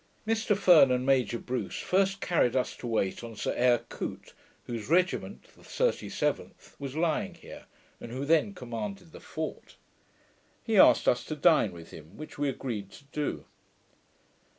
Mr 0.27 0.57
Ferne 0.57 0.89
and 0.89 1.05
Major 1.05 1.37
Brewse 1.37 1.77
first 1.77 2.21
carried 2.21 2.55
us 2.55 2.75
to 2.77 2.87
wait 2.87 3.23
on 3.23 3.35
Sir 3.35 3.53
Eyre 3.55 3.85
Coote, 3.87 4.33
whose 4.65 4.89
regiment, 4.89 5.43
the 5.55 5.61
37th, 5.61 6.73
was 6.79 6.95
lying 6.95 7.35
here, 7.35 7.67
and 7.99 8.11
who 8.11 8.25
then 8.25 8.55
commanded 8.55 9.11
the 9.11 9.19
fort. 9.19 9.75
He 10.63 10.75
asked 10.75 11.07
us 11.07 11.23
to 11.25 11.35
dine 11.35 11.71
with 11.71 11.91
him, 11.91 12.17
which 12.17 12.39
we 12.39 12.49
agreed 12.49 12.89
to 12.93 13.03
do. 13.11 13.45